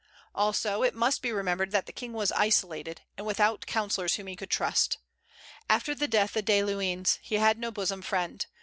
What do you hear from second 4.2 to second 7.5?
he could trust. After the death of De Luynes he